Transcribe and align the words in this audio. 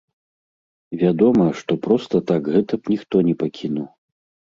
Вядома, 1.01 1.45
што 1.61 1.79
проста 1.85 2.25
так 2.35 2.53
гэта 2.59 2.73
б 2.83 2.97
ніхто 2.97 3.25
не 3.33 3.41
пакінуў. 3.47 3.87